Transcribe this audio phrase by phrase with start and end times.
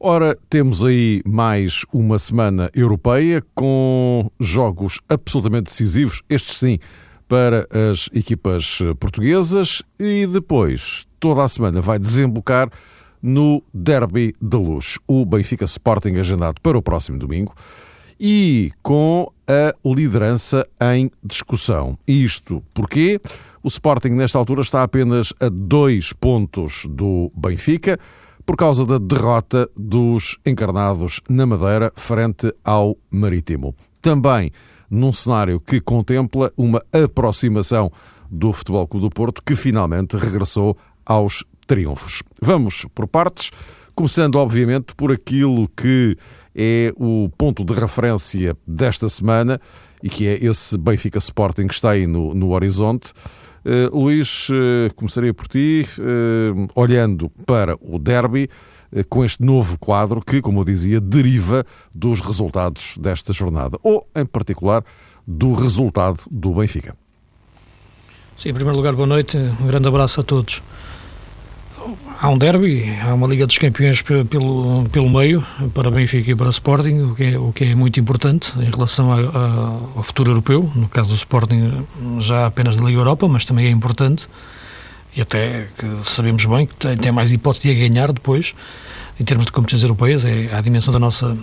[0.00, 6.78] Ora, temos aí mais uma semana europeia com jogos absolutamente decisivos, estes sim,
[7.28, 9.82] para as equipas portuguesas.
[9.98, 12.68] E depois toda a semana vai desembocar
[13.22, 17.54] no Derby da Luz, o Benfica Sporting agendado para o próximo domingo.
[18.18, 21.98] E com a liderança em discussão.
[22.06, 23.20] Isto porque
[23.62, 27.98] o Sporting, nesta altura, está apenas a dois pontos do Benfica
[28.46, 33.74] por causa da derrota dos encarnados na Madeira frente ao Marítimo.
[34.02, 34.52] Também
[34.90, 37.90] num cenário que contempla uma aproximação
[38.30, 42.22] do Futebol Clube do Porto, que finalmente regressou aos triunfos.
[42.40, 43.50] Vamos por partes,
[43.94, 46.16] começando, obviamente, por aquilo que
[46.54, 49.60] é o ponto de referência desta semana
[50.02, 53.12] e que é esse Benfica Sporting que está aí no, no horizonte.
[53.64, 58.50] Uh, Luís, uh, começaria por ti, uh, olhando para o derby,
[59.08, 64.24] com este novo quadro que, como eu dizia, deriva dos resultados desta jornada, ou, em
[64.24, 64.84] particular,
[65.26, 66.94] do resultado do Benfica.
[68.36, 70.62] Sim, em primeiro lugar, boa noite, um grande abraço a todos
[72.20, 76.50] há um derby, há uma Liga dos Campeões pelo, pelo meio, para Benfica e para
[76.50, 80.30] Sporting, o que é, o que é muito importante em relação a, a, ao futuro
[80.30, 80.70] europeu.
[80.74, 81.86] No caso do Sporting,
[82.18, 84.26] já apenas da Liga Europa, mas também é importante.
[85.16, 88.54] E até que sabemos bem que tem, tem mais hipótese de ganhar depois,
[89.18, 91.36] em termos de competições europeias, é a dimensão da nossa,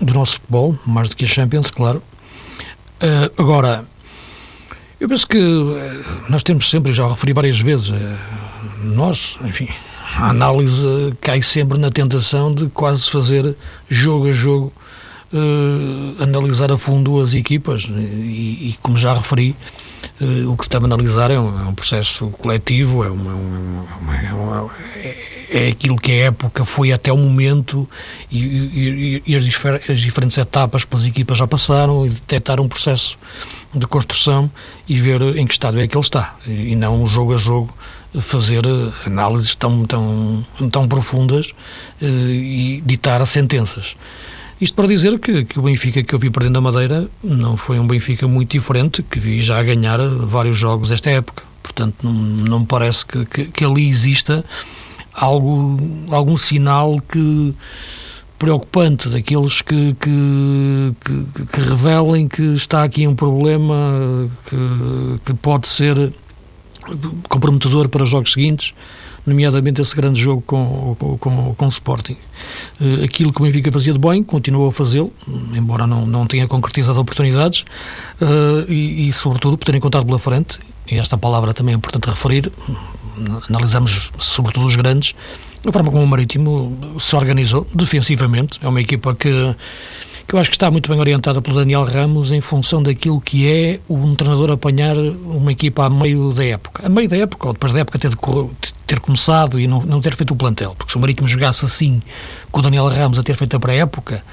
[0.00, 2.02] do nosso futebol, mais do que a Champions, claro.
[3.00, 3.84] Uh, agora,
[5.04, 8.16] eu penso que eh, nós temos sempre, já referi várias vezes, eh,
[8.84, 9.68] nós, enfim,
[10.16, 10.86] a análise
[11.20, 13.56] cai sempre na tentação de quase fazer
[13.88, 14.72] jogo a jogo,
[15.32, 17.84] uh, analisar a fundo as equipas.
[17.84, 19.56] E, e como já referi,
[20.20, 24.16] uh, o que se deve analisar é um, é um processo coletivo, é, uma, uma,
[24.16, 24.70] é uma,
[25.50, 27.88] é, aquilo que a época foi até o momento
[28.30, 32.68] e, e, e as, difer as, diferentes etapas pelas equipas já passaram e detectar um
[32.68, 33.18] processo
[33.74, 34.50] de construção
[34.88, 36.36] e ver em que estado é que ele está.
[36.46, 37.74] E não jogo a jogo
[38.20, 41.52] fazer eh, análises tão, tão, tão profundas
[42.00, 43.96] eh, e ditar sentenças.
[44.60, 47.78] Isto para dizer que, que o Benfica que eu vi perdendo a Madeira não foi
[47.78, 51.42] um Benfica muito diferente, que vi já ganhar vários jogos esta época.
[51.62, 54.44] Portanto, não, não me parece que, que, que ali exista
[55.12, 55.78] algo,
[56.10, 57.54] algum sinal que
[58.38, 65.68] preocupante daqueles que, que, que, que, revelem que está aqui um problema que, que pode
[65.68, 66.12] ser
[67.28, 68.74] comprometedor para os jogos seguintes,
[69.26, 72.16] nomeadamente esse grande jogo com, com, com o Sporting.
[72.80, 75.12] Eh, aquilo que o Benfica fazia de bem, continuou a fazê-lo,
[75.54, 77.64] embora não, não tenha concretizado oportunidades,
[78.20, 80.58] eh, e, e, sobretudo por terem contado pela frente,
[80.90, 82.52] e esta palavra também é importante referir,
[83.48, 85.14] analisamos sobretudo os grandes,
[85.66, 89.54] a forma como o Marítimo se organizou defensivamente, é uma equipa que
[90.26, 93.46] que eu acho que está muito bem orientada pelo Daniel Ramos em função daquilo que
[93.46, 96.86] é um treinador apanhar uma equipa a meio da época.
[96.86, 98.10] A meio da época, ou depois da época ter,
[98.86, 100.74] ter começado e não, não ter feito o plantel.
[100.76, 102.02] Porque se o Marítimo jogasse assim,
[102.50, 104.24] com o Daniel Ramos a ter feito a pré-época,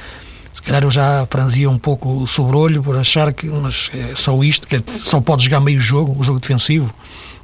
[0.53, 4.41] se calhar eu já franzia um pouco o sobrolho por achar que mas é só
[4.43, 6.93] isto, que é, só pode jogar meio jogo, o jogo defensivo.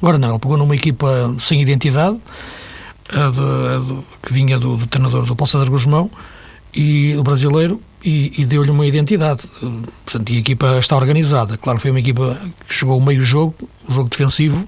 [0.02, 2.20] Agora não, ele pegou numa equipa sem identidade,
[3.10, 6.10] a de, a de, que vinha do, do treinador do Poço de Guzmão,
[6.74, 9.44] e o brasileiro e, e deu-lhe uma identidade.
[10.06, 11.58] Portanto, a equipa está organizada.
[11.58, 13.56] Claro foi uma equipa que o meio jogo,
[13.88, 14.68] o jogo defensivo,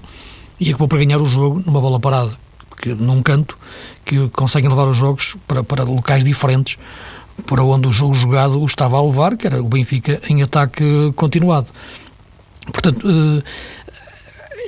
[0.58, 2.32] e acabou por ganhar o jogo numa bola parada,
[2.80, 3.56] que, num canto,
[4.04, 6.76] que conseguem levar os jogos para, para locais diferentes
[7.40, 10.84] para onde o jogo jogado o estava a levar, que era o Benfica em ataque
[11.16, 11.68] continuado.
[12.72, 13.42] Portanto, eh,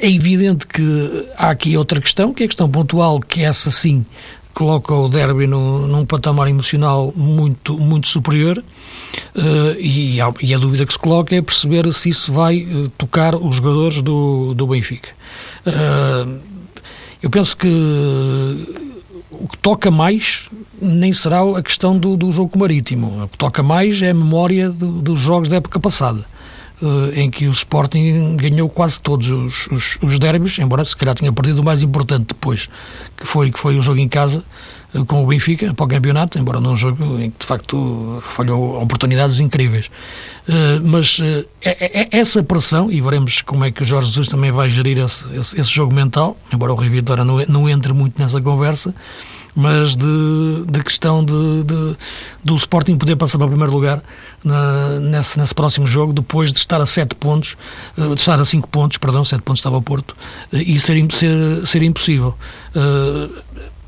[0.02, 4.04] é evidente que há aqui outra questão, que é a questão pontual, que essa sim
[4.52, 10.84] coloca o derby num patamar emocional muito, muito superior uh, e, a, e, a, dúvida
[10.84, 15.10] que se coloca é perceber se isso vai uh, tocar os jogadores do, do Benfica.
[15.64, 16.40] Uh,
[17.22, 17.68] eu penso que
[19.30, 20.50] o que toca mais
[20.80, 23.22] nem será a questão do, do jogo marítimo.
[23.22, 26.26] O que toca mais é a memória do, dos jogos da época passada.
[26.82, 31.14] Uh, em que o Sporting ganhou quase todos os, os, os derbys, embora se calhar
[31.14, 32.68] tenha perdido o mais importante depois,
[33.16, 34.44] que foi, que foi o jogo em casa
[34.94, 38.22] uh, com o Benfica para o campeonato, embora não um jogo em que de facto
[38.22, 39.86] falhou oportunidades incríveis.
[40.48, 41.20] Uh, mas
[41.62, 44.98] é, é, essa pressão, e veremos como é que o Jorge Jesus também vai gerir
[44.98, 48.94] esse, esse, esse jogo mental, embora o Rui Vitória não, não entre muito nessa conversa,
[49.54, 51.96] mas de, de questão de, de,
[52.42, 54.02] do Sporting poder passar para o primeiro lugar
[54.44, 57.56] na, nesse, nesse próximo jogo, depois de estar a 7 pontos,
[57.96, 60.16] eh, de estar a 5 pontos, perdão, 7 pontos estava o Porto,
[60.52, 62.34] eh, e ser, ser, ser impossível.
[62.74, 63.30] Uh,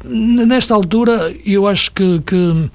[0.05, 2.70] nesta altura, eu acho que, que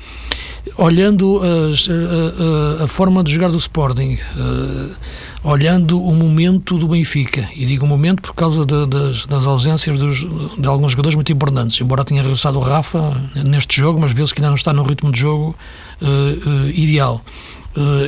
[0.79, 4.95] olhando as, a, a, a, forma de jogar do Sporting, uh,
[5.43, 10.25] olhando o momento do Benfica, e digo momento por causa de, das, ausências dos,
[10.57, 14.39] de alguns jogadores muito importantes, embora tenha regressado o Rafa neste jogo, mas vê-se que
[14.39, 15.55] ainda não está no ritmo de jogo
[16.01, 17.21] uh, uh, ideal.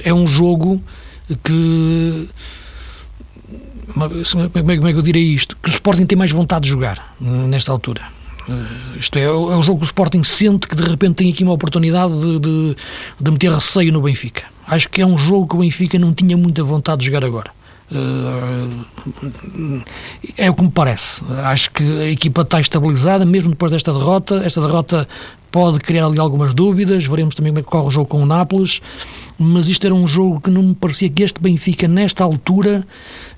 [0.03, 0.81] é um jogo
[1.43, 2.29] que
[3.93, 5.57] como é, que eu direi isto?
[5.61, 8.20] Que o Sporting tem mais vontade de jogar nesta altura Uh,
[8.97, 11.53] isto é, é o jogo que o Sporting sente que de repente tem aqui uma
[11.53, 12.75] oportunidade de, de,
[13.19, 14.43] de, meter receio no Benfica.
[14.67, 17.51] Acho que é um jogo que o Benfica não tinha muita vontade de jogar agora.
[17.91, 19.83] Uh,
[20.37, 21.23] é o que me parece.
[21.43, 24.41] Acho que a equipa está estabilizada, mesmo depois desta derrota.
[24.45, 25.07] Esta derrota
[25.51, 27.05] pode criar ali algumas dúvidas.
[27.05, 28.81] Veremos também como é que corre o jogo com o Nápoles
[29.43, 32.85] mas isto era um jogo que não me parecia que este Benfica, nesta altura,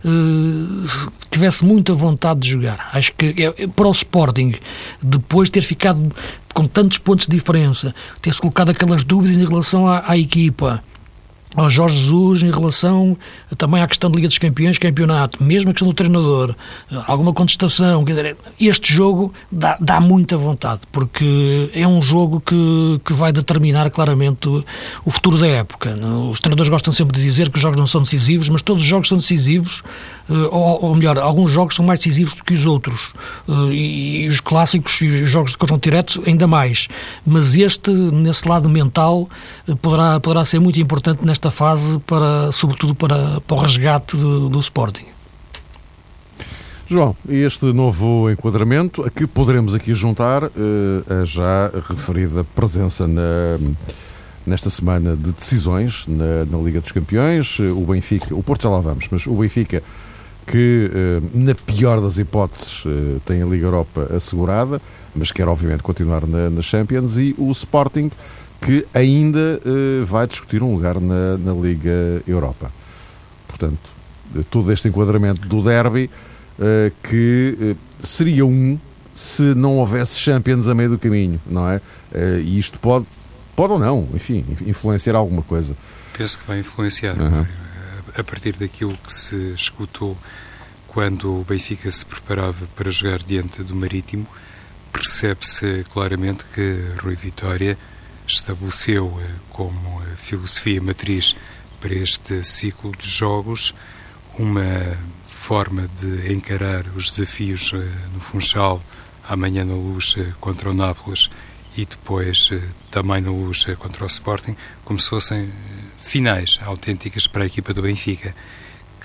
[0.04, 2.90] uh, tivesse muita vontade de jogar.
[2.92, 4.54] Acho que é, é, para o Sporting,
[5.02, 6.12] depois de ter ficado
[6.54, 10.84] com tantos pontos de diferença, ter-se colocado aquelas dúvidas em relação à, à equipa
[11.56, 13.18] ao Jorge Jesus em relação
[13.58, 16.56] também à questão de Liga dos Campeões, campeonato, mesmo a questão do treinador,
[17.08, 23.02] alguma contestação, quer dizer, este jogo dá, dá muita vontade, porque é um jogo que,
[23.06, 24.64] que vai determinar claramente o,
[25.06, 25.96] o futuro da época.
[26.30, 28.88] Os treinadores gostam sempre de dizer que os jogos não são decisivos, mas todos os
[28.88, 29.84] jogos são decisivos,
[30.30, 33.14] eh, ou, ou melhor, alguns jogos são mais decisivos do que os outros,
[33.48, 36.88] eh, e, e os clássicos e os jogos de confronto direto ainda mais,
[37.26, 39.30] mas este, nesse lado mental,
[39.68, 44.16] eh, poderá, poderá ser muito importante nesta nesta fase, para, sobretudo para, para o resgate
[44.16, 45.06] do, do Sporting.
[46.88, 50.50] João, este novo enquadramento, a que poderemos aqui juntar uh,
[51.10, 53.60] a já referida presença na,
[54.46, 58.70] nesta semana de decisões na, na, Liga dos Campeões, eh, o Benfica, o Porto já
[58.70, 59.82] lá vamos, mas o Benfica
[60.46, 64.82] que, uh, na pior das hipóteses, uh, tem a Liga Europa assegurada,
[65.16, 68.12] mas quer obviamente continuar na, na Champions, e o Sporting
[68.64, 72.72] que ainda uh, vai discutir um lugar na, na, Liga Europa.
[73.48, 73.92] Portanto,
[74.50, 76.10] todo este enquadramento do derby,
[76.58, 78.80] uh, que uh, seria um
[79.14, 81.80] se não houvesse Champions a meio do caminho, não é?
[82.44, 83.06] e isto pode,
[83.56, 85.78] pode ou não, enfim, influenciar alguma coisa.
[86.18, 87.46] Penso que vai influenciar, uhum.
[88.18, 90.18] a partir daquilo que se escutou
[90.88, 94.26] quando o Benfica se preparava para jogar diante do Marítimo,
[94.92, 97.78] percebe-se claramente que Rui Vitória
[98.36, 101.36] estabeleceu eh, como eh, filosofia matriz
[101.80, 103.74] para este ciclo de jogos
[104.38, 107.78] uma forma de encarar os desafios eh,
[108.12, 108.82] no Funchal,
[109.28, 111.30] amanhã na luz contra o Nápoles
[111.76, 112.50] e depois
[112.92, 115.52] também na luz contra o Sporting, como se fossem
[115.98, 118.36] finais autênticas para a equipa do Benfica.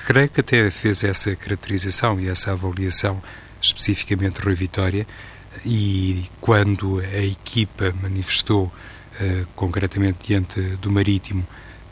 [0.07, 3.23] Creio que até fez essa caracterização e essa avaliação
[3.61, 5.07] especificamente Rui Vitória
[5.65, 8.73] e quando a equipa manifestou
[9.55, 11.47] concretamente diante do Marítimo,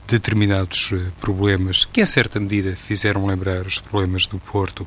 [0.07, 4.87] determinados eh, problemas que, em certa medida, fizeram lembrar os problemas do Porto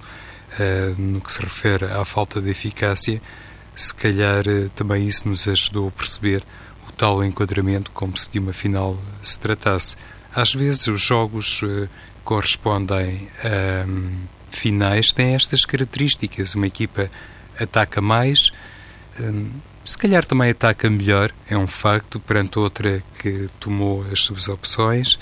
[0.58, 3.22] eh, no que se refere à falta de eficácia.
[3.76, 4.44] Se calhar
[4.76, 6.44] também isso nos ajudou a perceber
[6.88, 9.96] o tal enquadramento como se de uma final se tratasse.
[10.34, 11.64] Às vezes os jogos
[12.24, 14.12] correspondem a um,
[14.52, 16.56] finais, têm estas características.
[16.56, 17.10] Uma equipa
[17.60, 18.52] ataca mais,
[19.20, 19.50] um,
[19.90, 25.18] se calhar também ataca melhor, é um facto, perante outra que tomou as suas opções,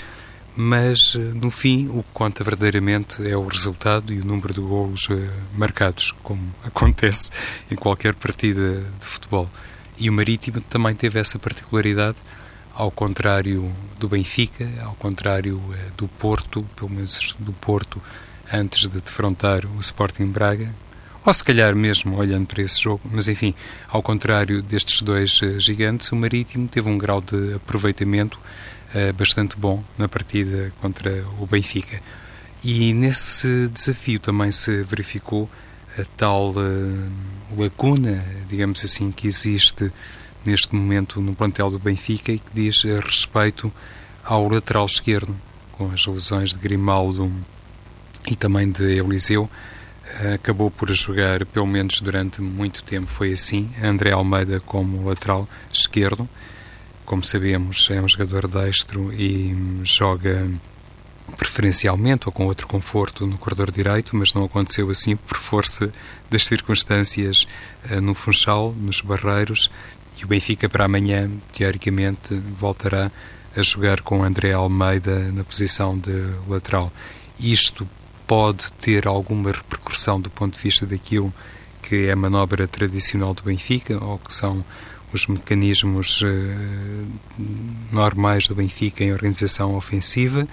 [0.57, 4.59] mas eh, no fim o que conta verdadeiramente é o resultado e o número de
[4.59, 7.31] golos eh, marcados, como acontece
[7.71, 9.49] em qualquer partida de futebol.
[9.97, 12.17] E o Marítimo também teve essa particularidade,
[12.73, 18.03] ao contrário do Benfica, ao contrário eh, do Porto, pelo menos do Porto,
[18.51, 20.75] antes de defrontar o Sporting Braga,
[21.27, 23.53] ou se calhar mesmo olhando para esse jogo, mas enfim,
[23.89, 28.39] ao contrário destes dois uh, gigantes, o Marítimo teve um grau de aproveitamento
[28.95, 31.99] uh, bastante bom na partida contra o Benfica.
[32.63, 35.49] E nesse desafio também se verificou
[35.99, 37.11] a tal uh,
[37.57, 39.91] lacuna, digamos assim, que existe
[40.45, 43.69] neste momento no plantel do Benfica e que diz respeito
[44.23, 45.35] ao lateral esquerdo,
[45.73, 47.29] com as lesões de Grimaldo
[48.25, 49.49] e também de Eliseu,
[50.33, 56.27] acabou por jogar, pelo menos durante muito tempo foi assim, André Almeida como lateral esquerdo.
[57.05, 60.49] Como sabemos, é um jogador destro e joga
[61.35, 65.91] preferencialmente ou com outro conforto no corredor direito, mas não aconteceu assim por força
[66.29, 67.45] das circunstâncias
[67.89, 69.69] uh, no Funchal, nos Barreiros,
[70.19, 73.11] e o Benfica para amanhã, teoricamente, voltará
[73.55, 76.11] a jogar com André Almeida na posição de
[76.47, 76.91] lateral.
[77.39, 77.87] Isto
[78.27, 81.33] pode ter alguma repercussão do ponto de vista daquilo
[81.81, 84.65] que é a manobra tradicional do Benfica, ou que são
[85.13, 86.27] os mecanismos uh,
[87.91, 90.45] normais do Benfica em organização ofensiva,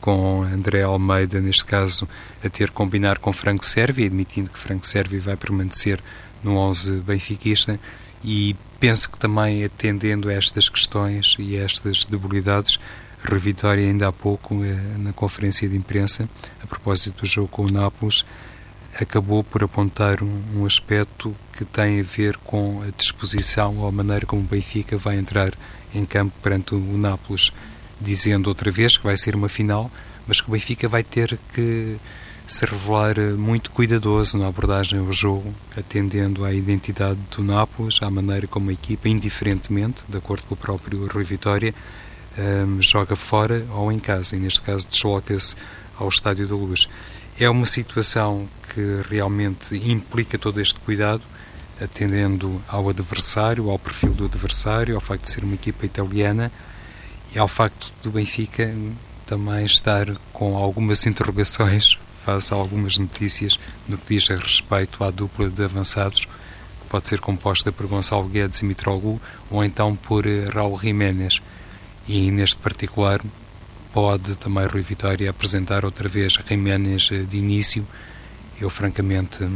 [0.00, 2.08] com André Almeida, neste caso,
[2.42, 6.02] a ter combinar com Franco Servi, admitindo que Franco Servi vai permanecer
[6.42, 7.78] no 11 benfiquista,
[8.24, 12.78] e penso que também atendendo a estas questões e a estas debilidades,
[13.22, 16.28] Revitória ainda há pouco, eh, na conferência de imprensa,
[16.62, 18.24] a propósito do jogo com o Nápoles,
[18.98, 24.26] acabou por apontar um, aspecto que tem a ver com a disposição ou a maneira
[24.26, 25.52] como o Benfica vai entrar
[25.94, 27.52] em campo perante o Nápoles,
[28.00, 29.90] dizendo outra vez que vai ser uma final,
[30.26, 31.98] mas que o Benfica vai ter que
[32.46, 38.46] se revelar muito cuidadoso na abordagem ao jogo, atendendo à identidade do Nápoles, à maneira
[38.48, 41.72] como a equipa, indiferentemente, de acordo com o próprio Rui Vitória,
[42.38, 45.56] um, joga fora ou em casa, e neste caso desloca-se
[45.98, 46.88] ao Estádio da Luz.
[47.38, 51.22] É uma situação que realmente implica todo este cuidado,
[51.80, 56.52] atendendo ao adversário, ao perfil do adversário, ao facto de ser uma equipa italiana
[57.34, 58.74] e ao facto do Benfica
[59.24, 63.58] também estar com algumas interrogações face a algumas notícias
[63.88, 68.28] no que diz a respeito à dupla de avançados, que pode ser composta por Gonçalo
[68.28, 69.20] Guedes e Mitroglou,
[69.50, 71.40] ou então por eh, Raul Jiménez
[72.08, 73.20] e neste particular
[73.92, 77.86] pode também Rui Vitória apresentar outra vez Jiménez eh, de início.
[78.60, 79.48] Eu francamente,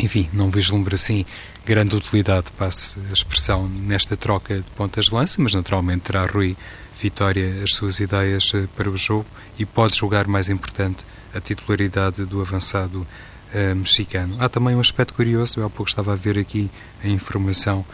[0.00, 1.24] enfim, não vislumbro assim
[1.64, 6.56] grande utilidade, passe a expressão, nesta troca de pontas de lança, mas naturalmente terá Rui
[7.00, 9.26] Vitória as suas ideias eh, para o jogo
[9.58, 11.04] e pode julgar mais importante
[11.34, 13.06] a titularidade do avançado
[13.54, 14.36] uh, mexicano.
[14.38, 16.70] Há também um aspecto curioso, eu há pouco estava a ver aqui
[17.02, 17.84] a informação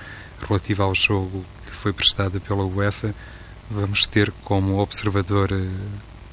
[0.48, 3.14] relativa ao jogo que foi prestada pela UEFA,
[3.70, 5.64] vamos ter como observador eh,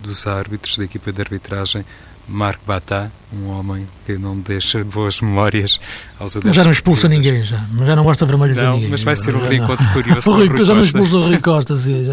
[0.01, 1.85] dos árbitros da equipa de arbitragem
[2.27, 5.79] Marco Batá, um homem que não deixa boas memórias
[6.17, 6.55] aos adeptos.
[6.55, 7.59] Já não expulsa ninguém, já.
[7.85, 8.89] já não gosta vermelhos não, ninguém.
[8.89, 10.31] Mas vai ser um reencontro curioso.
[10.31, 12.05] o Rui, já não expulsa o Rui Costa, sim.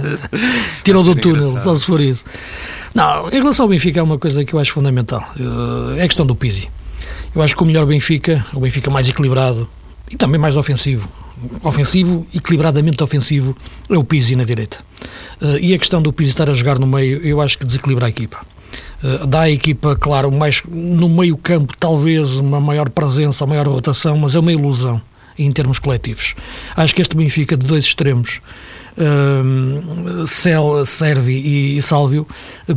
[0.83, 1.63] Tirou do túnel, engraçado.
[1.63, 2.25] só se for isso.
[2.93, 5.33] Não, em relação ao Benfica, é uma coisa que eu acho fundamental.
[5.39, 6.69] Eh, é a questão do Pizzi.
[7.35, 9.69] Eu acho que o melhor Benfica, o Benfica mais equilibrado
[10.11, 11.09] e também mais ofensivo,
[11.63, 13.57] ofensivo, equilibradamente ofensivo,
[13.89, 14.79] é o Pizzi na direita.
[15.41, 18.07] Uh, e a questão do Pizzi estar a jogar no meio, eu acho que desequilibra
[18.07, 18.45] a equipa.
[19.03, 23.69] Uh, dá à equipa, claro, mais no meio campo, talvez uma maior presença, uma maior
[23.69, 25.01] rotação, mas é uma ilusão
[25.39, 26.35] em termos coletivos.
[26.77, 28.41] Acho que este Benfica de dois extremos
[29.01, 32.27] uh, Cel, Servi e Sálvio,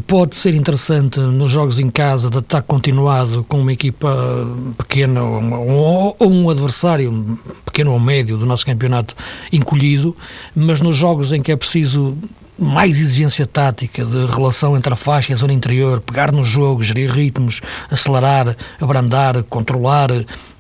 [0.08, 6.16] pode ser interessante nos jogos em casa de ataque continuado com uma equipa pequena ou,
[6.18, 9.16] ou um adversário pequeno ou médio do nosso campeonato
[9.52, 10.16] encolhido,
[10.56, 12.18] mas nos jogos em que é preciso
[12.58, 16.84] mais exigência tática de relação entre a faixa e a zona interior, pegar no jogo,
[16.84, 20.10] gerir ritmos, acelerar, abrandar, controlar,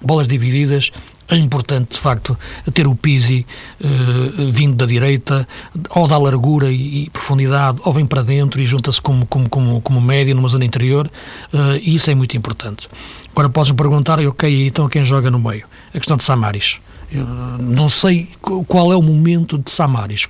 [0.01, 0.91] bolas divididas,
[1.35, 2.37] é importante, de facto,
[2.73, 3.45] ter o Pisi
[3.81, 5.47] uh, vindo da direita,
[5.89, 9.81] ou dá largura e, e, profundidade, ou vem para dentro e junta-se como, como, como,
[9.81, 11.09] como médio numa zona interior,
[11.53, 12.87] uh, e isso é muito importante.
[13.31, 15.65] Agora podes-me perguntar, ok, então quem joga no meio?
[15.93, 16.77] A questão de Samaris.
[17.11, 18.29] Eu não sei
[18.67, 20.27] qual é o momento de Samaris,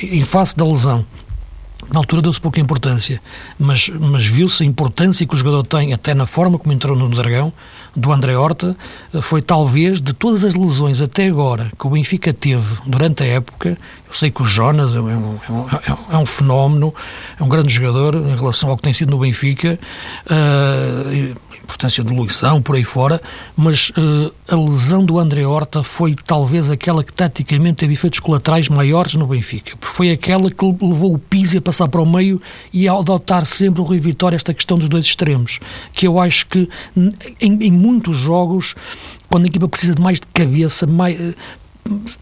[0.00, 1.04] em face da lesão.
[1.92, 3.20] Na altura deu-se pouca importância,
[3.58, 7.08] mas, mas viu-se a importância que o jogador tem, até na forma como entrou no
[7.08, 7.52] Dragão,
[7.94, 8.76] do André Horta,
[9.22, 13.76] foi talvez de todas as lesões até agora que o Benfica teve durante a época.
[14.08, 15.66] Eu sei que o Jonas é um, é um,
[16.12, 16.94] é um fenómeno,
[17.38, 19.78] é um grande jogador em relação ao que tem sido no Benfica.
[20.26, 21.36] Uh,
[21.70, 23.22] importância de Luição, por aí fora,
[23.56, 28.68] mas uh, a lesão do André Horta foi talvez aquela que taticamente teve efeitos colaterais
[28.68, 32.88] maiores no Benfica, foi aquela que levou o Pizzi a passar para o meio e
[32.88, 35.60] a adotar sempre o Rui Vitória esta questão dos dois extremos,
[35.92, 36.68] que eu acho que
[37.40, 38.74] em, em muitos jogos,
[39.30, 41.34] quando a equipa precisa de mais de cabeça, mais, uh,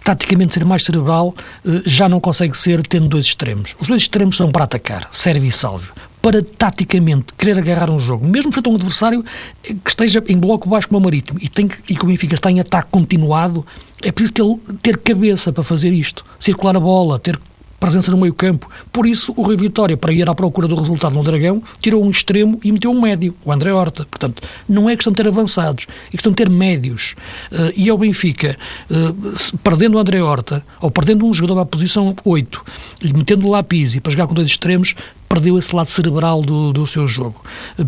[0.05, 3.75] taticamente ser mais cerebral, uh, já não consegue ser tendo dois extremos.
[3.81, 5.89] Os dois extremos são para atacar, serve e salve
[6.29, 9.25] para taticamente querer agarrar um jogo, mesmo frente a um adversário
[9.63, 12.51] que esteja em bloco baixo como o Marítimo e, tem, e que o Benfica está
[12.51, 13.65] em ataque continuado,
[14.03, 17.41] é preciso ter, ter cabeça para fazer isto, circular a bola, ter
[17.81, 18.69] presença no meio campo.
[18.93, 22.11] Por isso, o Rio Vitória, para ir à procura do resultado no Dragão, tirou um
[22.11, 24.05] extremo e meteu um médio, o André Horta.
[24.05, 27.15] Portanto, não é questão de ter avançados, é questão de ter médios.
[27.51, 28.59] Uh, e ao Benfica,
[28.91, 32.65] uh, perdendo o André Horta, ou perdendo um jogador à posição 8,
[33.03, 34.95] e metendo o Lapisi para jogar com dois extremos,
[35.29, 37.43] perdeu esse lado cerebral do, do seu jogo.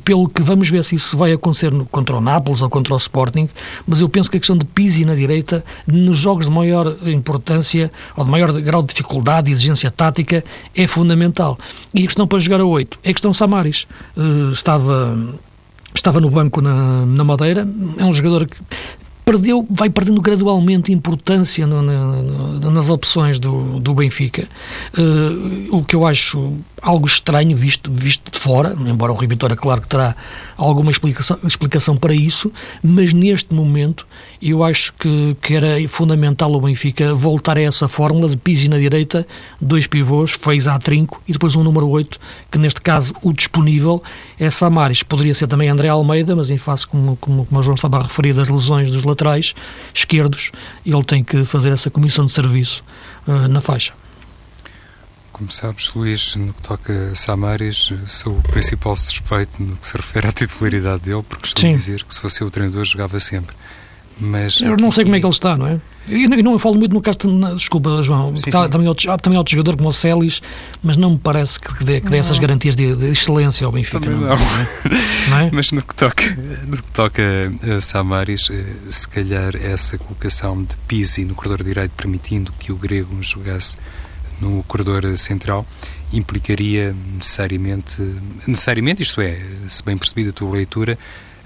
[0.04, 2.96] Pelo que vamos ver se isso vai acontecer no, contra o Nápoles ou contra o
[2.96, 3.48] Sporting,
[3.86, 7.90] mas eu penso que a questão de Pizzi na direita, nos jogos de maior importância
[8.16, 10.44] ou de maior grau de dificuldade e exigência tática,
[10.74, 11.58] é fundamental.
[11.94, 13.86] E a questão para jogar a 8 é a questão Samaris.
[14.16, 15.16] Uh, estava
[15.94, 17.66] estava no banco na, na Madeira,
[17.98, 18.56] é um jogador que
[19.30, 24.48] perdeu, vai perdendo gradualmente importância no, no, nas opções do, do Benfica,
[24.98, 29.54] uh, o que eu acho algo estranho visto, visto de fora, embora o Rio Vitória,
[29.54, 30.16] claro que terá
[30.56, 32.50] alguma explicação, explicação para isso,
[32.82, 34.06] mas neste momento
[34.42, 38.78] eu acho que, que era fundamental o Benfica voltar a essa fórmula de Pizzi na
[38.78, 39.26] direita,
[39.60, 42.18] dois pivôs, fez a trinco e depois um número 8,
[42.50, 44.02] que neste caso o disponível
[44.38, 45.02] é Samaris.
[45.02, 48.02] Poderia ser também André Almeida, mas em face, como, como, como o João estava a
[48.02, 49.19] referir, das lesões dos laterais
[49.94, 50.50] esquerdos,
[50.84, 52.84] ele tem que fazer essa comissão de serviço
[53.26, 53.92] uh, na faixa.
[55.32, 59.96] Como sabes, Luís, no que toca a Samaris, sou o principal suspeito no que se
[59.96, 63.56] refere à titularidade dele, porque estou a dizer que se fosse o treinador jogava sempre.
[64.18, 65.80] Mas eu não sei como é que ele está, não é?
[66.08, 68.70] E não, não falo muito no caso, de, desculpa, João, sim, está, sim.
[68.70, 70.40] Também, outro, também outro jogador como o Celis,
[70.82, 74.00] mas não me parece que dê, que dê essas garantias de, de, excelência ao Benfica.
[74.00, 74.20] Também não.
[74.20, 74.36] não.
[75.28, 75.50] não é?
[75.52, 76.24] Mas no que toca,
[76.66, 77.22] no que toca
[77.76, 82.76] a Samaris, eh, se calhar essa colocação de Pisi no corredor direito, permitindo que o
[82.76, 83.76] grego jogasse
[84.40, 85.66] no corredor central
[86.12, 88.02] implicaria necessariamente,
[88.46, 89.38] necessariamente, isto é,
[89.68, 90.98] se bem percebida a tua leitura,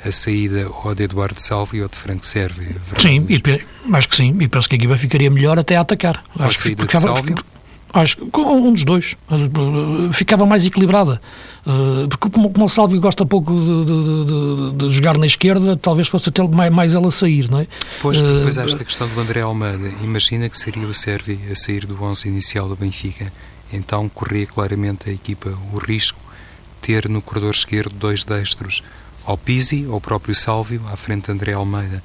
[0.05, 2.77] a saída ou de Eduardo Salvi ou de Franco Servi.
[2.99, 3.41] Sim, e,
[3.95, 6.23] acho que sim, e penso que a equipa ficaria melhor até a atacar.
[6.39, 7.35] Ou acho a saída de Salvi?
[7.93, 9.17] Acho que um dos dois.
[10.13, 11.21] Ficava mais equilibrada.
[11.67, 15.77] Eh, porque como, como o Salvio gosta pouco de, de, de, de, jogar na esquerda,
[15.77, 17.67] talvez fosse até mais, mais ela sair, não é?
[18.03, 19.91] Pois, depois uh, esta questão do André Almeida.
[20.03, 23.33] Imagina que seria o Servi a sair do 11 inicial do Benfica.
[23.73, 26.19] Então corria claramente a equipa o risco
[26.83, 28.83] de ter no corredor esquerdo dois destros,
[29.25, 32.03] ao Pisi ou o próprio Salvio, à frente de André Almeida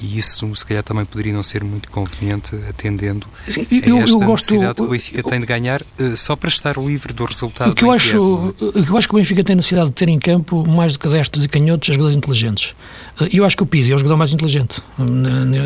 [0.00, 3.26] e isso se calhar também poderia não ser muito conveniente atendendo
[3.70, 6.48] eu, a esta eu gosto, necessidade que o Benfica tem de ganhar uh, só para
[6.48, 9.42] estar livre do resultado o que eu acho o que eu acho que o Benfica
[9.42, 12.74] tem necessidade de ter em campo mais do que destros e canhotos jogadores inteligentes
[13.20, 14.82] uh, eu acho que o Pizzi é o jogador mais inteligente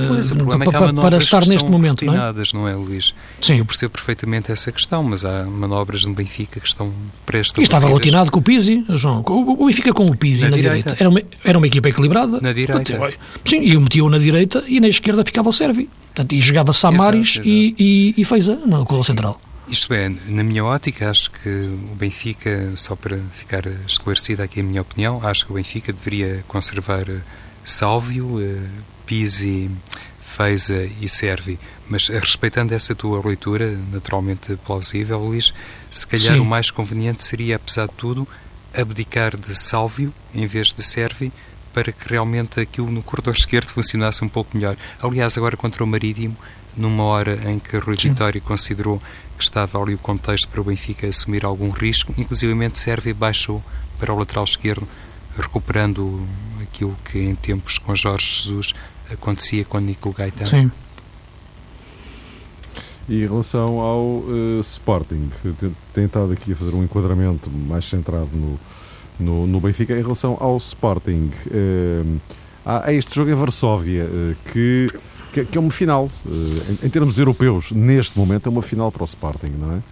[0.09, 2.33] pois, o problema é que há manobras para estar neste momento não é?
[2.55, 3.15] não é Luís?
[3.41, 3.59] Sim.
[3.59, 6.93] eu percebo perfeitamente essa questão mas há manobras no Benfica que estão
[7.27, 10.57] pré-estabelecidas e estava rotinado com o Pizzi João o, Benfica com o Pizzi na, na
[10.57, 10.79] direita.
[10.79, 13.11] direita, era, uma, era uma equipa equilibrada na direita
[13.45, 15.89] sim, e o metiu na direita e na esquerda ficava o Servi.
[16.07, 17.49] Portanto, e jogava Samaris exato, exato.
[17.49, 19.41] E, e, e Feiza no gol central.
[19.69, 24.65] Isto é, na minha ótica, acho que o Benfica, só para ficar esclarecida aqui a
[24.65, 27.21] minha opinião, acho que o Benfica deveria conservar eh,
[27.63, 28.69] Sálvio, eh,
[29.07, 29.71] Pisi,
[30.19, 31.57] Feiza e Servi.
[31.89, 35.55] Mas eh, respeitando essa tua leitura, naturalmente plausível, Luís,
[35.89, 36.41] se calhar Sim.
[36.41, 38.27] o mais conveniente seria, apesar de tudo,
[38.77, 41.33] abdicar de Sálvio em vez de Servi
[41.73, 44.77] para que realmente aquilo no corredor esquerdo funcionasse um pouco melhor.
[45.03, 46.37] Aliás, agora contra o Marítimo,
[46.77, 48.11] numa hora em que Rui Sim.
[48.11, 48.99] Vitória considerou
[49.37, 53.63] que estava ali o contexto para o Benfica assumir algum risco, inclusivamente serve e baixou
[53.99, 54.87] para o lateral esquerdo,
[55.37, 56.29] recuperando
[56.63, 58.75] aquilo que em tempos com Jorge Jesus
[59.11, 60.49] acontecia com Nico Gaetano.
[60.49, 60.71] Sim.
[63.09, 65.31] E em relação ao uh, Sporting,
[65.93, 68.61] tem estado aqui a fazer um enquadramento mais centrado no,
[69.21, 69.93] no, no Benfica.
[69.93, 72.03] Em relação ao Sporting, eh,
[72.65, 74.91] há, este jogo em Varsóvia eh, que,
[75.45, 79.05] que, é uma final, eh, em, termos europeus, neste momento é uma final para o
[79.05, 79.83] Sporting, não é?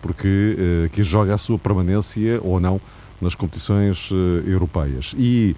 [0.00, 2.80] Porque que joga a sua permanência ou não
[3.20, 4.10] nas competições
[4.44, 5.14] europeias.
[5.16, 5.54] E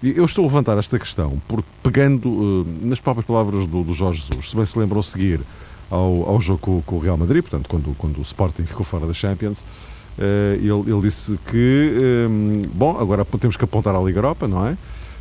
[0.00, 4.50] eu estou a levantar esta questão porque, pegando nas próprias palavras do, do, Jorge Jesus,
[4.50, 5.40] se bem se lembram seguir
[5.90, 9.08] ao, ao jogo com, com, o Real Madrid, portanto, quando, quando o Sporting ficou fora
[9.08, 9.66] da Champions,
[10.56, 14.76] ele, ele, disse que, ehm, bom, agora temos que apontar à Liga Europa, não é?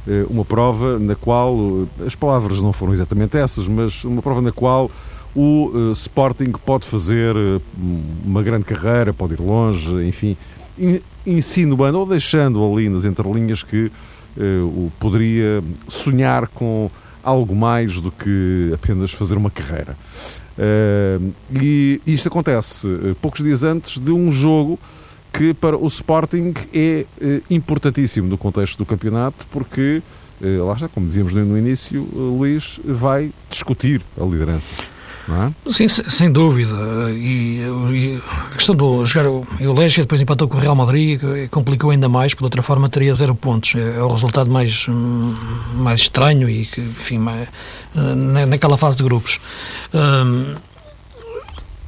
[0.07, 4.51] Eh, uma prova na qual, as palavras não foram exatamente essas, mas uma prova na
[4.51, 4.89] qual
[5.35, 7.61] o uh, Sporting pode fazer uh,
[8.25, 10.35] uma grande carreira, pode ir longe, enfim,
[11.25, 13.91] insinuando ou deixando ali nas entrelinhas que
[14.37, 16.89] uh, poderia sonhar com
[17.23, 19.97] algo mais do que apenas fazer uma carreira.
[20.57, 24.77] Uh, e isto acontece uh, poucos dias antes de um jogo
[25.31, 30.01] que para o Sporting é uh, importantíssimo no contexto do campeonato, porque,
[30.41, 34.71] lá está, como dizíamos no início, Luís vai discutir a liderança
[35.35, 35.71] é?
[35.71, 36.73] Sim, sem dúvida.
[37.11, 37.61] E,
[37.91, 41.91] e a questão do jogar o, o Légio depois empatou com o Real Madrid complicou
[41.91, 43.75] ainda mais, por outra forma teria zero pontos.
[43.75, 44.87] É, é o resultado mais,
[45.75, 47.47] mais estranho e que, enfim, mais,
[48.47, 49.39] naquela fase de grupos.
[49.93, 50.55] Um,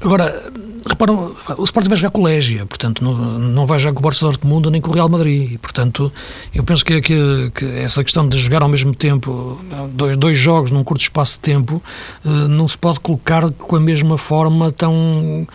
[0.01, 0.51] Agora,
[0.87, 2.23] reparam, o Sporting vai jogar com
[2.67, 5.53] portanto, não, não vai jogar com o Borussia Dortmund nem com o Real Madrid.
[5.53, 6.11] E, portanto,
[6.53, 9.59] eu penso que, que, que, essa questão de jogar ao mesmo tempo
[9.93, 11.81] dois, dois jogos num curto espaço de tempo
[12.25, 15.47] uh, não se pode colocar com a mesma forma tão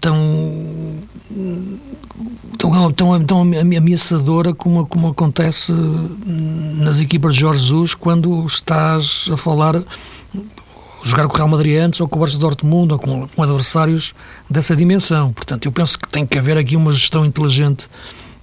[0.00, 1.02] tão
[2.56, 9.36] tão, tão, tão ameaçadora como, como acontece nas equipas de Jorge Jesus quando estás a
[9.36, 9.82] falar
[11.02, 14.14] jogar com o Real Madrid antes ou com o Borussia Dortmund ou com, com adversários
[14.48, 15.32] dessa dimensão.
[15.32, 17.88] Portanto, eu penso que tem que haver aqui uma gestão inteligente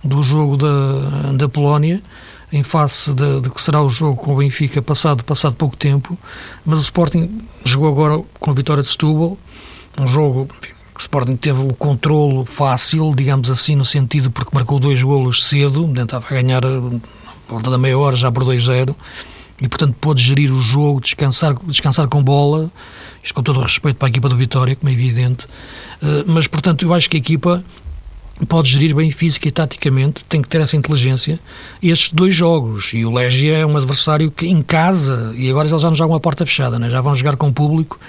[0.04, 2.02] do jogo da, da Polónia
[2.52, 6.18] em face de, de, que será o jogo com o Benfica passado, passado pouco tempo,
[6.66, 9.38] mas o Sporting jogou agora com a vitória de Setúbal,
[10.00, 14.80] um jogo que o Sporting teve o controlo fácil, digamos assim, no sentido porque marcou
[14.80, 16.82] dois golos cedo, tentava ganhar a
[17.48, 18.96] volta da meia hora já por 2-0,
[19.62, 22.72] e, portanto, pôde gerir o jogo, descansar, descansar com bola,
[23.24, 26.48] isto com todo o respeito para a equipa do Vitória, como é evidente, uh, mas,
[26.48, 27.64] portanto, eu acho que a equipa
[28.48, 31.40] pode gerir bem física e taticamente, tem que ter essa inteligência,
[31.84, 35.82] estes dois jogos, e o Légia é um adversário que em casa, e agora eles
[35.82, 36.90] já não jogam a porta fechada, né?
[36.90, 38.00] já vão jogar com o público,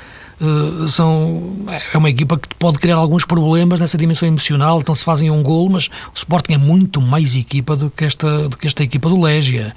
[0.40, 5.05] Uh, são, é uma equipa que pode criar alguns problemas nessa dimensão emocional, então se
[5.05, 8.66] fazem um gol, mas o Sporting é muito mais equipa do que esta, do que
[8.66, 9.74] esta equipa do Légia.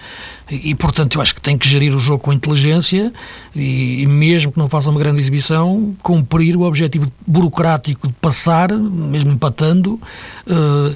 [0.50, 3.12] E, e, portanto, eu acho que tem que gerir o jogo com inteligência
[3.54, 8.72] e, e, mesmo que não faça uma grande exibição, cumprir o objetivo burocrático de passar,
[8.72, 10.00] mesmo empatando,
[10.48, 10.96] uh,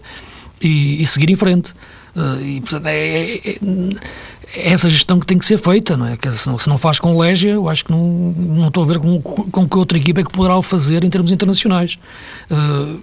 [0.62, 1.74] e, e, seguir em frente.
[2.16, 6.08] Uh, e, portanto, é, é, é é essa gestão que tem que ser feita, não
[6.08, 6.16] é?
[6.16, 9.00] Que se, não, faz com o Légia, eu acho que não, não estou a ver
[9.00, 12.00] com, com que outra equipa é que poderá o fazer em termos internacionais.
[12.50, 13.02] Uh,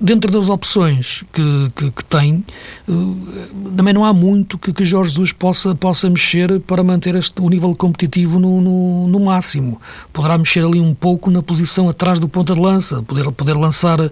[0.00, 2.44] dentro das opções que, que, que tem,
[2.88, 7.42] uh, também não há muito que, que Jorge Jesus possa, possa mexer para manter este,
[7.42, 9.78] o nível competitivo no, no, no, máximo.
[10.12, 14.00] Poderá mexer ali um pouco na posição atrás do ponta de lança, poder, poder lançar
[14.00, 14.10] uh,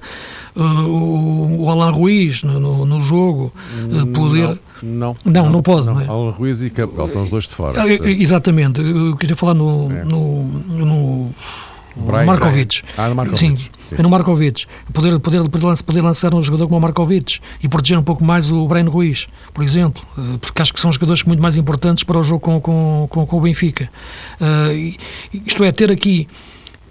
[0.60, 3.52] o, o Alain Ruiz no, no, no jogo,
[4.12, 4.48] poder...
[4.48, 4.65] Não.
[4.86, 5.86] Não, não, não pode.
[5.86, 5.94] Não.
[5.94, 6.06] não é?
[6.06, 7.82] Alan Ruiz e Campbell estão os dois de fora.
[7.82, 8.80] Ah, exatamente.
[8.80, 10.04] Eu queria falar no, é.
[10.04, 11.34] no, no
[11.96, 12.82] Brian, Markovic.
[12.96, 13.38] Ah, no Markovic.
[13.38, 13.96] Sim, Sim.
[13.98, 14.66] É no Markovic.
[14.92, 18.66] Poder, poder, poder lançar um jogador como o Markovic e proteger um pouco mais o
[18.66, 22.22] Brian Ruiz, por exemplo, eh, porque acho que são jogadores muito mais importantes para o
[22.22, 23.88] jogo com, com, com, com o Benfica.
[24.40, 24.96] Uh,
[25.46, 26.28] isto é, ter aqui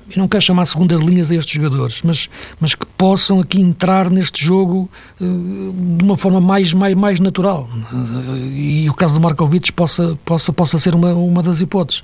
[0.10, 4.10] eu não quero chamar segundas linhas a estes jogadores, mas, mas que possam aqui entrar
[4.10, 4.90] neste jogo
[5.20, 7.68] uh, de uma forma mais, mais, mais natural.
[7.92, 12.02] Uh, e o caso do Markovic possa, possa, possa ser uma, uma das hipóteses.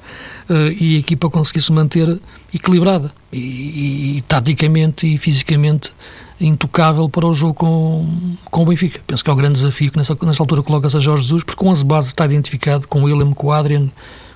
[0.49, 2.19] Uh, e a equipa conseguir se manter
[2.53, 5.91] equilibrada e, e, e, taticamente e fisicamente
[6.39, 8.99] intocável para o jogo com, com o Benfica.
[9.05, 11.59] Penso que é o grande desafio que nessa, nessa altura coloca-se a Jorge Jesus, porque
[11.59, 13.89] com 11 bases está identificado com o Willem, com o Adrian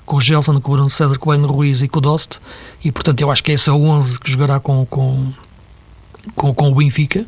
[0.06, 2.40] com o Gelson, com o Bruno César, com o Eno Ruiz e com o Dost,
[2.84, 5.34] e portanto eu acho que é essa 11 que jogará com, com,
[6.36, 7.26] com, com o Benfica,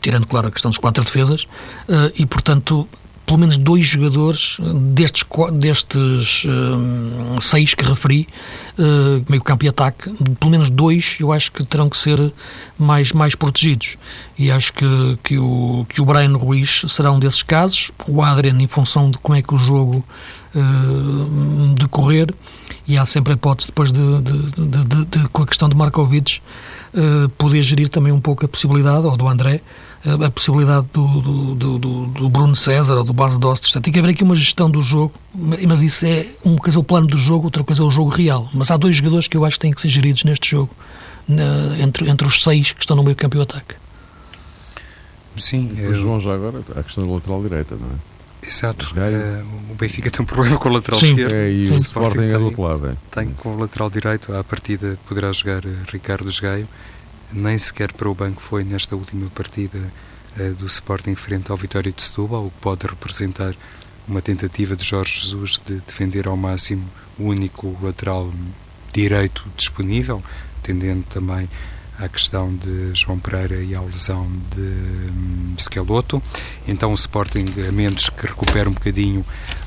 [0.00, 2.88] tirando, claro, a questão dos quatro defesas, uh, e portanto
[3.26, 4.56] pelo menos dois jogadores
[4.94, 8.28] destes, destes uh, seis que referi,
[8.78, 12.32] uh, meio campo e ataque, pelo menos dois eu acho que terão que ser
[12.78, 13.98] mais, mais protegidos.
[14.38, 18.56] E acho que, que, o, que o Brian Ruiz será um desses casos, o Adrian
[18.60, 20.04] em função de como é que o jogo
[20.56, 22.34] uh, decorrer,
[22.86, 26.40] e há sempre a hipótese depois de, de, de, de com a questão de Markovic
[26.94, 29.60] uh, poder gerir também um pouco a possibilidade, ou do André,
[30.24, 33.72] a possibilidade do, do, do, do, Bruno César ou do Base Dost.
[33.80, 36.84] Tem que haver aqui uma gestão do jogo, mas isso é uma coisa é o
[36.84, 38.48] plano do jogo, outra coisa é o jogo real.
[38.54, 40.70] Mas há dois jogadores que eu acho que têm que ser geridos neste jogo,
[41.82, 43.74] entre, entre os seis que estão no meio campo e o ataque.
[45.36, 45.70] Sim.
[45.76, 45.92] É...
[45.94, 48.15] João, já agora, a questão da lateral direita, não é?
[48.46, 48.94] Exato.
[48.94, 51.12] Uh, o Benfica tem um problema com o lateral Sim.
[51.12, 51.34] esquerdo.
[51.34, 52.88] É, e o Sporting é do outro lado.
[52.88, 52.96] É.
[53.10, 56.68] Tem com o lateral direito, à partida poderá jogar uh, Ricardo Esgaio
[57.32, 59.78] nem sequer para o banco foi nesta última partida
[60.38, 63.54] uh, do Sporting frente ao Vitória de Setúbal, o que pode representar
[64.06, 68.32] uma tentativa de Jorge Jesus de defender ao máximo o único lateral
[68.92, 70.22] direito disponível,
[70.58, 71.48] atendendo também
[71.98, 74.60] à questão de João Pereira e à lesão de
[75.10, 76.22] um, Schelotto.
[76.66, 79.24] Então o Sporting, a menos que recupere um bocadinho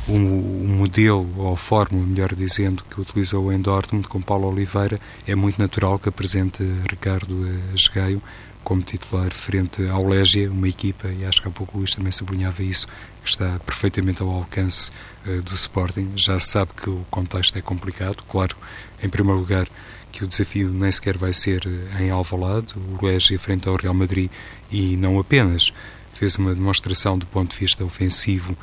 [0.07, 5.35] o, modelo, ou a fórmula, melhor dizendo, que utilizou em Dortmund com Paulo Oliveira, é
[5.35, 8.21] muito natural que apresente Ricardo Esgueio
[8.63, 12.11] como titular frente ao Légia, uma equipa, e acho que há pouco o Luís também
[12.11, 12.87] sublinhava isso,
[13.23, 14.91] que está perfeitamente ao alcance
[15.25, 16.11] uh, do Sporting.
[16.15, 18.55] Já se sabe que o contexto é complicado, claro,
[19.01, 19.67] em primeiro lugar,
[20.11, 23.93] que o desafio nem sequer vai ser eh, em Alvalade, o Légia frente ao Real
[23.93, 24.29] Madrid
[24.71, 25.73] e não apenas.
[26.11, 28.57] Fez uma demonstração do ponto de vista ofensivo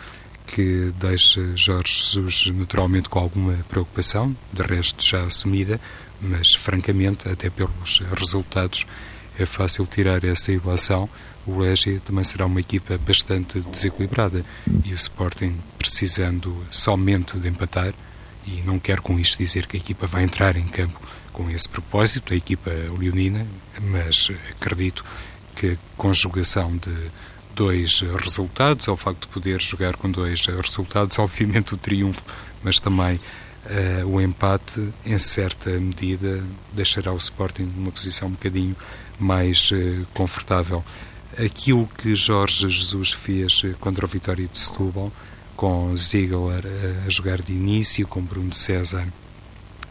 [0.47, 5.81] que deixa Jorge Jesus naturalmente com alguma preocupação, de resto já assumida,
[6.21, 8.87] mas francamente, até pelos resultados,
[9.39, 11.09] é fácil tirar essa ilação.
[11.47, 14.43] O Légia também será uma equipa bastante desequilibrada
[14.85, 17.93] e o Sporting precisando somente de empatar,
[18.47, 21.01] e não quero com isto dizer que a equipa vai entrar em campo
[21.37, 23.47] com esse propósito, a equipa leonina,
[23.79, 25.05] mas acredito
[25.55, 26.91] que a conjugação de
[27.55, 32.25] dois resultados, ao facto de poder jogar com dois resultados, obviamente o triunfo,
[32.63, 38.75] mas também uh, o empate, em certa medida, deixará o Sporting numa posição um bocadinho
[39.19, 40.83] mais uh, confortável.
[41.39, 45.13] Aquilo que Jorge Jesus fez contra o Vitória de Setúbal,
[45.55, 46.63] com Ziegler
[47.07, 49.07] a jogar de início, com Bruno César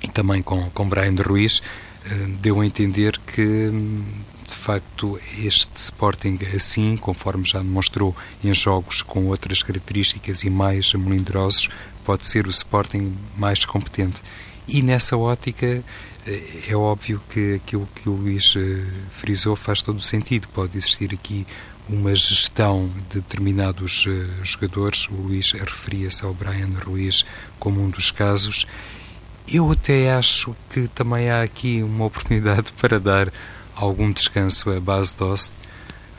[0.01, 3.71] e também com, com Brian Ruiz, uh, deu a entender que
[4.47, 10.93] de facto, este Sporting, assim, conforme já demonstrou em jogos com outras características e mais
[10.93, 11.67] melindrosos,
[12.03, 14.21] pode ser o Sporting mais competente.
[14.67, 15.83] E nessa ótica,
[16.25, 20.47] eh, é óbvio que aquilo que o Luís eh, frisou faz todo o sentido.
[20.47, 21.45] Pode existir aqui
[21.87, 25.07] uma gestão de determinados eh, jogadores.
[25.09, 27.23] O Luís referia-se ao Brian Ruiz
[27.59, 28.65] como um dos casos.
[29.47, 33.31] Eu até acho que também há aqui uma oportunidade para dar
[33.75, 35.51] algum descanso a base doce.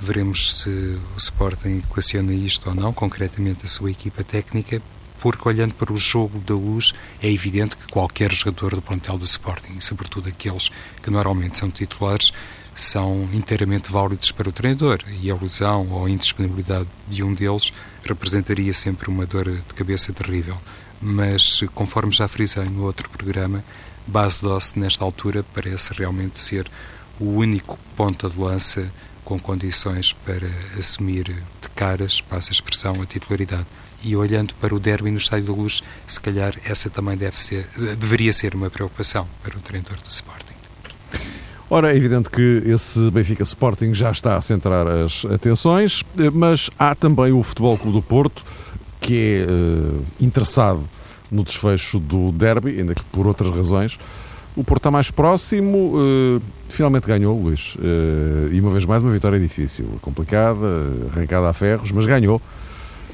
[0.01, 4.81] Veremos se o Sporting equaciona isto ou não, concretamente a sua equipa técnica,
[5.19, 9.25] porque olhando para o jogo da luz, é evidente que qualquer jogador do plantel do
[9.25, 10.71] Sporting, sobretudo aqueles
[11.03, 12.33] que normalmente são titulares,
[12.77, 17.73] são inteiramente válidos para o treinador e a lesão ou a indisponibilidade de um deles
[18.05, 20.61] representaria sempre uma dor de cabeça terrível.
[21.01, 23.65] Mas, conforme já frisei no outro programa,
[24.07, 26.71] Base Doce, nesta altura, parece realmente ser
[27.19, 28.93] o único ponta de lança
[29.25, 30.47] com condições para
[30.79, 33.67] assumir de caras, passa a expressão, a titularidade.
[34.05, 37.69] E olhando para o derby no Estádio da Luz, se calhar essa também deve ser,
[37.99, 40.55] deveria ser uma preocupação para o treinador do Sporting.
[41.69, 46.95] Ora, é evidente que esse Benfica Sporting já está a centrar as atenções, mas há
[46.95, 48.45] também o Futebol Clube do Porto,
[49.07, 50.81] que é uh, interessado
[51.31, 53.99] no desfecho do derby, ainda que por outras razões.
[54.57, 57.77] O Porto está mais próximo, uh, finalmente ganhou, Luís.
[57.77, 60.67] Uh, e uma vez mais, uma vitória difícil, complicada,
[61.13, 62.41] arrancada a ferros, mas ganhou.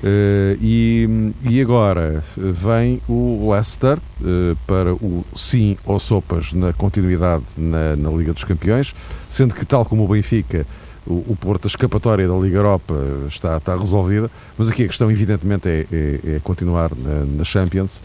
[0.02, 7.44] Uh, e, e, agora vem o Leicester uh, para o sim ou sopas na continuidade
[7.56, 8.96] na, na, Liga dos Campeões,
[9.28, 10.66] sendo que, tal como o Benfica,
[11.06, 12.94] o, Porto, a escapatória da Liga Europa
[13.28, 18.02] está, está resolvida, mas aqui a questão, evidentemente, é, é, é continuar na, na Champions.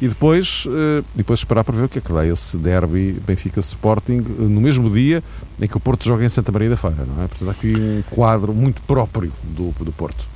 [0.00, 4.18] E depois, uh, depois esperar para ver o que é que dá esse derby Benfica-Sporting
[4.38, 5.24] no mesmo dia
[5.58, 7.26] em que o Porto joga em Santa Maria da Feira, não é?
[7.26, 10.35] Portanto, há aqui um quadro muito próprio do, do Porto.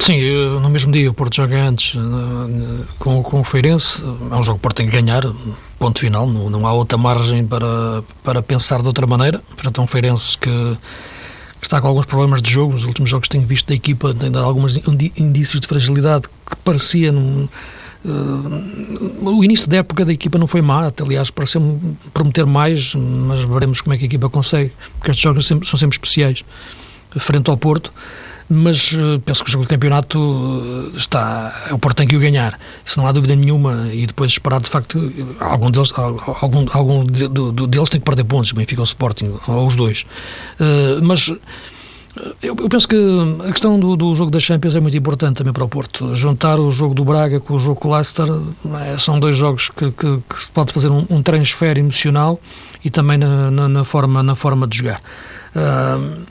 [0.00, 0.20] Sim,
[0.60, 1.96] no mesmo dia o Porto joga antes
[2.98, 4.02] com, com o Feirense.
[4.02, 5.22] É um jogo que o Porto tem que ganhar,
[5.78, 6.26] ponto final.
[6.26, 9.42] Não, não há outra margem para, para pensar de outra maneira.
[9.56, 10.50] Frente a um Feirense que,
[11.60, 12.72] que, está com alguns problemas de jogo.
[12.72, 14.78] Nos últimos jogos tenho visto da equipa, tem dado alguns
[15.16, 17.10] indícios de fragilidade que parecia.
[17.10, 17.48] Num,
[18.04, 21.80] uh, o início da época da equipa não foi má, até, aliás, pareceu
[22.12, 25.96] prometer mais, mas veremos como é que a equipa consegue, porque estes jogos são sempre
[25.96, 26.44] especiais.
[27.18, 27.92] Frente ao Porto
[28.48, 31.68] mas uh, penso que o jogo de campeonato uh, está.
[31.70, 34.68] O Porto tem que o ganhar, isso não há dúvida nenhuma, e depois esperar de
[34.70, 35.12] facto.
[35.40, 39.66] Algum deles, algum, algum de, de, deles tem que perder pontos, Benfica ou Sporting, ou
[39.66, 40.04] os dois.
[40.60, 41.32] Uh, mas.
[42.42, 42.96] Eu, penso que
[43.40, 46.14] a questão do, do, jogo da Champions é muito importante também para o Porto.
[46.14, 48.26] Juntar o jogo do Braga com o jogo com o Leicester
[48.98, 52.38] são dois jogos que, que, que pode fazer um, um, transfer emocional
[52.84, 55.00] e também na, na, na, forma, na forma de jogar.
[55.56, 56.26] Uh,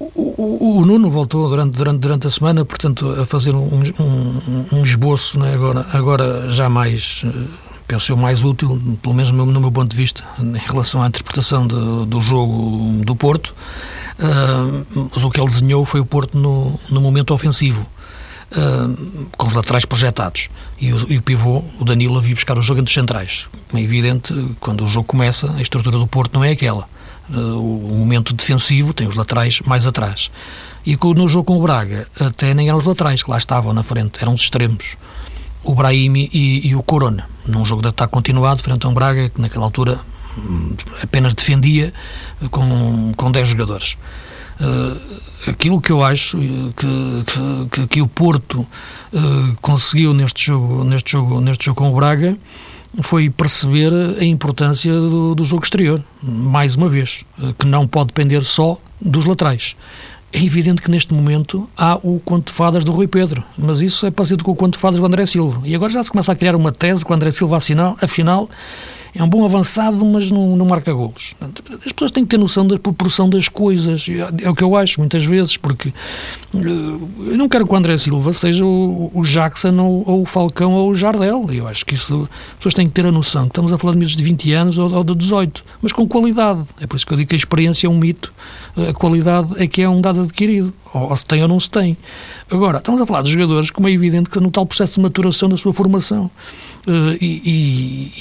[0.00, 4.82] o, o, Nuno voltou durante, durante, durante a semana, portanto, a fazer um, um, um
[4.82, 7.48] esboço, né, agora, agora já mais, eh,
[7.86, 11.08] penso eu, mais útil, pelo menos no, no meu ponto de vista, em relação à
[11.08, 13.54] interpretação de, do jogo do Porto.
[14.18, 17.86] Uh, mas o que ele desenhou foi o Porto no, no momento ofensivo.
[18.52, 20.48] Uh, com os laterais projetados
[20.80, 23.46] e o, e o pivô, o Danilo, a vir buscar o jogo entre os centrais.
[23.72, 26.88] É evidente, quando o jogo começa, a estrutura do Porto não é aquela
[27.32, 30.30] o momento defensivo, tem os laterais mais atrás.
[30.84, 33.82] E no jogo com o Braga, até nem eram os laterais que lá estavam na
[33.82, 34.96] frente, eram os extremos.
[35.62, 39.28] O Brahimi e, e o Corona, num jogo de ataque continuado, frente a um Braga
[39.28, 40.00] que naquela altura
[41.02, 41.92] apenas defendia
[42.50, 43.96] com, com 10 jogadores.
[44.60, 46.38] Uh, aquilo que eu acho
[46.76, 51.94] que, que, que o Porto uh, conseguiu neste jogo, neste, jogo, neste jogo com o
[51.94, 52.36] Braga
[53.02, 57.24] foi perceber a importância do, do jogo exterior, mais uma vez,
[57.58, 59.76] que não pode depender só dos laterais.
[60.32, 64.06] É evidente que neste momento há o conto de fadas do Rui Pedro, mas isso
[64.06, 65.60] é parecido com o conto de fadas do André Silva.
[65.64, 68.48] E agora já se começa a criar uma tese que o André Silva, afinal, afinal
[69.14, 71.34] é um bom avançado, mas não, não marca golos.
[71.84, 74.06] As pessoas têm que ter noção da proporção das coisas,
[74.42, 75.92] é o que eu acho muitas vezes, porque
[76.54, 80.26] eh, eu não quero que o André Silva seja o, o Jackson ou, ou, o
[80.26, 81.46] Falcão ou o Jardel.
[81.52, 83.98] Eu acho que isso as pessoas têm que ter a noção estamos a falar de
[83.98, 86.64] miúdos de 20 anos ou, ou de 18, mas com qualidade.
[86.80, 88.32] É por isso que eu digo que a experiência é um mito,
[88.76, 91.96] a qualidade é que é um dado adquirido, ou se tem ou não se tem.
[92.50, 95.48] Agora, estamos a falar de jogadores, como é evidente que no tal processo de maturação
[95.48, 96.30] da sua formação.
[96.86, 98.12] Uh, e, e,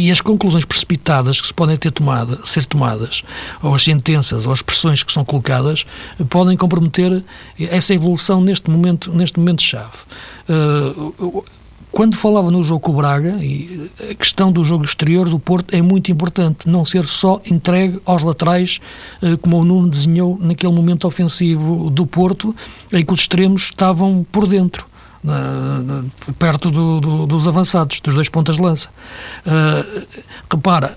[0.00, 3.22] e, as conclusões precipitadas que se podem ter tomada, ser tomadas,
[3.62, 5.84] ou as sentenças, ou as pressões que são colocadas,
[6.28, 7.22] podem comprometer
[7.58, 9.98] essa evolução neste momento, neste momento chave.
[10.48, 11.44] Uh,
[11.92, 13.40] quando falava no jogo com o Braga,
[14.08, 18.22] a questão do jogo exterior do Porto é muito importante, não ser só entregue aos
[18.22, 18.78] laterais,
[19.42, 22.54] como o Nuno desenhou naquele momento ofensivo do Porto,
[22.92, 24.86] em que os extremos estavam por dentro
[26.38, 28.88] perto do, do, dos avançados, dos dois pontas de lança.
[29.46, 30.06] Uh,
[30.50, 30.96] repara,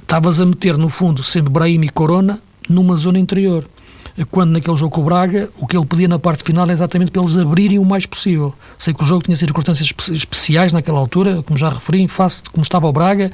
[0.00, 3.68] estavas a meter no fundo, sendo Brahim e Corona, numa zona interior.
[4.32, 7.12] Quando naquele jogo com o Braga, o que ele pedia na parte final é exatamente
[7.12, 8.52] para eles abrirem o mais possível.
[8.76, 12.50] Sei que o jogo tinha circunstâncias especiais naquela altura, como já referi, em face de
[12.50, 13.30] como estava o Braga,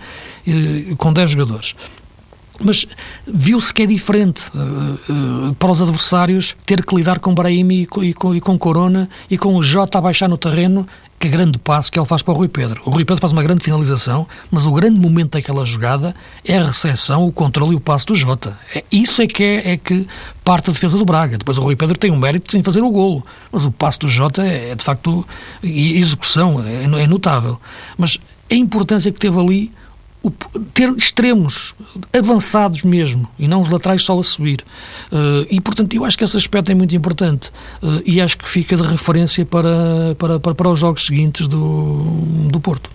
[0.98, 1.74] com 10 jogadores
[2.60, 2.86] mas
[3.26, 7.88] viu-se que é diferente uh, uh, para os adversários ter que lidar com Brahim e,
[8.02, 10.86] e, com, e com Corona e com o Jota a baixar no terreno
[11.18, 12.82] que grande passo que ele faz para o Rui Pedro.
[12.84, 16.14] O Rui Pedro faz uma grande finalização, mas o grande momento daquela jogada
[16.44, 18.58] é a recepção, o controle e o passo do Jota.
[18.74, 20.06] É, isso é que é, é que
[20.44, 21.38] parte da defesa do Braga.
[21.38, 24.08] Depois o Rui Pedro tem um mérito em fazer o golo, mas o passo do
[24.08, 25.26] Jota é, é de facto
[25.62, 27.58] execução, é, é notável.
[27.96, 28.18] Mas
[28.50, 29.72] a importância que teve ali
[30.24, 31.74] o, ter extremos
[32.10, 34.64] avançados mesmo e não os laterais só a subir.
[35.12, 37.50] Uh, e, portanto, eu acho que esse aspecto é muito importante
[37.82, 42.02] uh, e acho que fica de referência para, para, para, para os jogos seguintes do,
[42.50, 42.90] do Porto.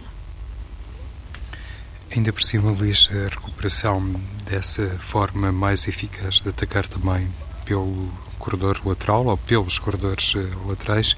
[2.15, 4.11] Ainda por cima, Luís, a recuperação
[4.43, 7.27] dessa forma mais eficaz de atacar também
[7.63, 11.15] pelo corredor lateral ou pelos corredores uh, laterais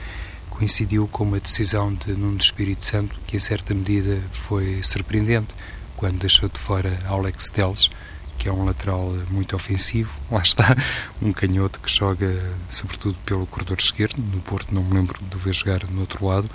[0.50, 5.56] coincidiu com uma decisão de Nuno Espírito Santo que, em certa medida, foi surpreendente
[6.02, 7.88] quando deixou de fora Alex Teles,
[8.36, 10.20] que é um lateral muito ofensivo.
[10.32, 10.76] Lá está,
[11.22, 15.54] um canhoto que joga sobretudo pelo corredor esquerdo, no Porto não me lembro de ver
[15.54, 16.50] jogar no outro lado,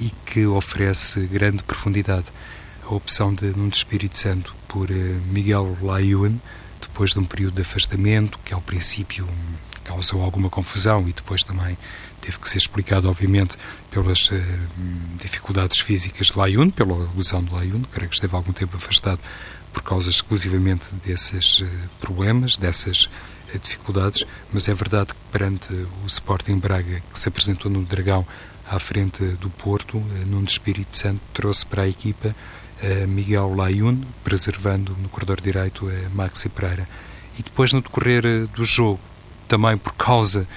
[0.00, 2.32] e que oferece grande profundidade.
[2.82, 4.94] A opção de Nuno Espírito Santo por eh,
[5.30, 6.38] Miguel Layun,
[6.80, 9.28] depois de um período de afastamento, que ao princípio
[9.84, 11.76] causou alguma confusão e depois também
[12.26, 13.56] teve que ser explicado, obviamente,
[13.88, 14.34] pelas uh,
[15.16, 19.20] dificuldades físicas de Layun, pela lesão de Layun, creio que esteve algum tempo afastado
[19.72, 21.66] por causa exclusivamente desses uh,
[22.00, 27.70] problemas, dessas uh, dificuldades, mas é verdade que perante o Sporting Braga, que se apresentou
[27.70, 28.26] no Dragão
[28.68, 32.34] à frente do Porto, num Espírito Santo, trouxe para a equipa
[33.06, 36.88] Miguel Layun, preservando no corredor direito a Maxi Pereira.
[37.38, 38.98] E depois, no decorrer do jogo,
[39.46, 40.48] também por causa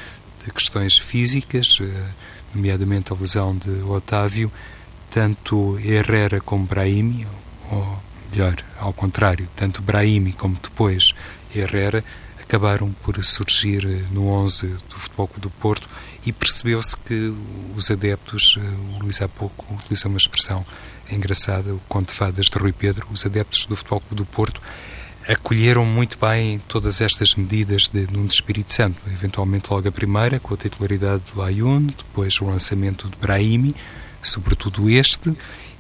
[0.50, 2.10] de questões físicas, eh,
[2.54, 4.52] nomeadamente a lesão de Otávio,
[5.10, 7.28] tanto Herrera como Brahimi,
[7.72, 8.00] ou
[8.32, 11.14] melhor, ao contrário, tanto Brahimi como depois
[11.56, 12.04] Herrera,
[12.42, 15.88] acabaram por surgir eh, no 11 do Futebol Clube do Porto
[16.26, 17.34] e percebeu-se que
[17.76, 20.66] os adeptos, eh, o Luís há pouco utilizou uma expressão
[21.12, 24.62] engraçada, o conto de fadas de Rui Pedro, os adeptos do Futebol Clube do Porto
[25.30, 29.00] acolheram muito bem todas estas medidas de de Espírito Santo.
[29.06, 33.76] Eventualmente logo a primeira, com a titularidade do Ayun, depois o lançamento de Brahimi,
[34.24, 35.32] sobretudo este,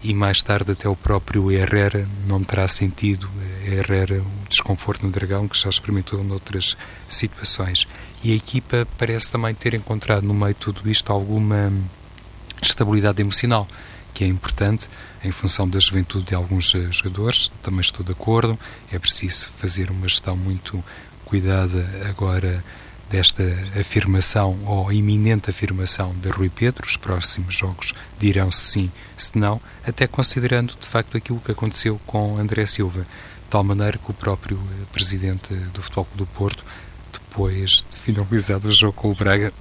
[0.03, 3.27] e mais tarde até o próprio Herrera não terá sentido,
[3.65, 7.87] Herrera, o desconforto no Dragão, que já experimentou noutras situações.
[8.23, 11.73] E a equipa parece também ter encontrado no meio de tudo isto alguma
[12.61, 13.67] estabilidade emocional
[14.19, 14.89] que é importante
[15.23, 18.59] em função da juventude de alguns eh, jogadores, também estou de acordo,
[18.91, 20.83] é preciso fazer uma gestão muito
[21.23, 22.61] cuidada agora
[23.09, 23.41] desta
[23.79, 29.61] afirmação ou iminente afirmação de Rui Pedro, os próximos jogos dirão se sim, se não,
[29.87, 34.13] até considerando de facto aquilo que aconteceu com André Silva, de tal maneira que o
[34.13, 36.65] próprio eh, presidente do Futebol Clube do Porto,
[37.13, 39.53] depois de finalizado o jogo com o Braga,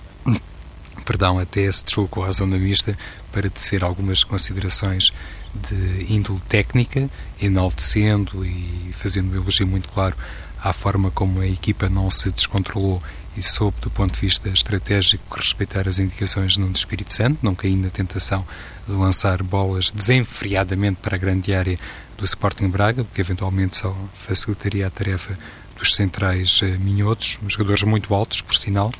[1.08, 2.94] perdão, até se deslocou à zona mista
[3.32, 5.10] para tecer algumas considerações
[5.54, 7.08] de índole técnica,
[7.40, 10.14] enaltecendo e fazendo um elogio muito claro
[10.62, 13.02] à forma como a equipa não se descontrolou
[13.34, 17.84] e soube, do ponto de vista estratégico, respeitar as indicações Nuno Espírito Santo, não caindo
[17.84, 18.44] na tentação
[18.86, 21.78] de lançar bolas desenfreadamente para a grande área
[22.18, 25.38] do Sporting Braga, porque eventualmente só facilitaria a tarefa
[25.74, 28.90] dos centrais eh, minhotos, jogadores muito altos, por sinal.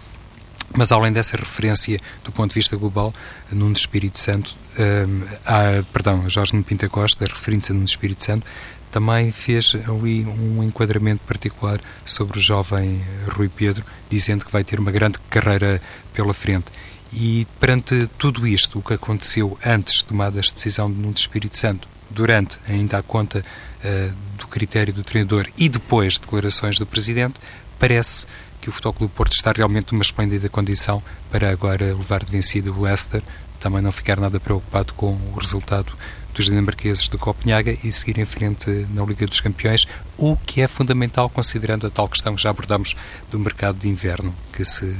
[0.77, 3.13] Mas além dessa referência do ponto de vista global,
[3.51, 8.47] Nuno Espírito Santo, um, ah, perdão, Jorge Nuno Pinta Costa, referindo-se a Nuno Espírito Santo,
[8.91, 14.81] também fez ali um enquadramento particular sobre o jovem Rui Pedro, dizendo que vai ter
[14.81, 15.81] uma grande carreira
[16.13, 16.67] pela frente.
[17.13, 21.57] E perante tudo isto, o que aconteceu antes de tomada esta decisão de Nuno Espírito
[21.57, 27.41] Santo, durante, ainda à conta uh, do critério do treinador e depois declarações do Presidente,
[27.79, 28.27] parece
[28.69, 32.75] que o Futebol Clube Porto está realmente numa esplêndida condição para agora levar de vencido
[32.75, 33.23] o Leicester,
[33.59, 35.95] também não ficar nada preocupado com o resultado
[36.35, 39.87] dos dinamarqueses de Copenhaga e seguir em frente na Liga dos Campeões,
[40.19, 42.95] o que é fundamental considerando a tal questão que já abordamos
[43.31, 44.95] do mercado de inverno que se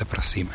[0.00, 0.52] aproxima.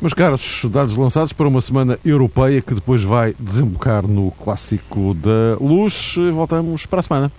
[0.00, 5.56] Meus caros, dados lançados para uma semana europeia que depois vai desembocar no clássico da
[5.60, 6.14] luz.
[6.32, 7.32] Voltamos para a semana.